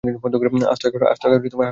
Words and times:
আস্ত 0.71 0.83
এক 0.87 0.93
হারামজাদা 0.95 1.37
তুমি! 1.45 1.65